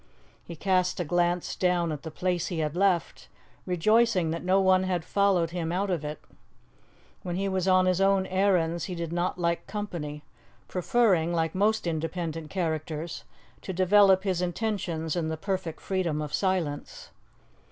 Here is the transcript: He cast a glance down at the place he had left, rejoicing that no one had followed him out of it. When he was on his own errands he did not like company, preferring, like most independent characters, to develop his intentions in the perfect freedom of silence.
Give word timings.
He 0.43 0.55
cast 0.55 0.99
a 0.99 1.05
glance 1.05 1.55
down 1.55 1.91
at 1.91 2.01
the 2.01 2.09
place 2.09 2.47
he 2.47 2.57
had 2.57 2.75
left, 2.75 3.27
rejoicing 3.67 4.31
that 4.31 4.43
no 4.43 4.59
one 4.59 4.81
had 4.81 5.05
followed 5.05 5.51
him 5.51 5.71
out 5.71 5.91
of 5.91 6.03
it. 6.03 6.19
When 7.21 7.35
he 7.35 7.47
was 7.47 7.67
on 7.67 7.85
his 7.85 8.01
own 8.01 8.25
errands 8.25 8.85
he 8.85 8.95
did 8.95 9.13
not 9.13 9.37
like 9.37 9.67
company, 9.67 10.23
preferring, 10.67 11.31
like 11.35 11.53
most 11.53 11.85
independent 11.85 12.49
characters, 12.49 13.25
to 13.61 13.73
develop 13.73 14.23
his 14.23 14.41
intentions 14.41 15.15
in 15.15 15.27
the 15.27 15.37
perfect 15.37 15.79
freedom 15.79 16.19
of 16.19 16.33
silence. 16.33 17.11